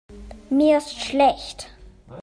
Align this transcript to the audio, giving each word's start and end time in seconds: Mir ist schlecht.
Mir 0.49 0.79
ist 0.79 0.99
schlecht. 0.99 1.69